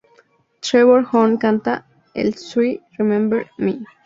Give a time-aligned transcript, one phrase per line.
[0.61, 3.85] Trevor Horn canta "Elstree, remember me?